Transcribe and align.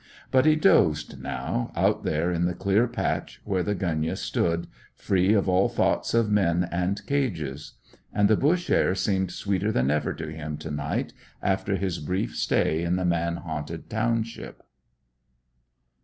But 0.31 0.47
he 0.47 0.55
dozed 0.55 1.21
now, 1.21 1.71
out 1.75 2.03
there 2.03 2.31
in 2.31 2.45
the 2.45 2.55
clear 2.55 2.87
patch 2.87 3.39
where 3.45 3.61
the 3.61 3.75
gunyah 3.75 4.15
stood, 4.17 4.65
free 4.95 5.31
of 5.33 5.47
all 5.47 5.69
thoughts 5.69 6.15
of 6.15 6.31
men 6.31 6.67
and 6.71 7.05
cages. 7.05 7.73
And 8.11 8.27
the 8.27 8.35
bush 8.35 8.71
air 8.71 8.95
seemed 8.95 9.29
sweeter 9.29 9.71
than 9.71 9.91
ever 9.91 10.15
to 10.15 10.29
him 10.31 10.57
to 10.57 10.71
night 10.71 11.13
after 11.43 11.75
his 11.75 11.99
brief 11.99 12.35
stay 12.35 12.81
in 12.81 12.95
the 12.95 13.05
man 13.05 13.35
haunted 13.35 13.91
township. 13.91 14.63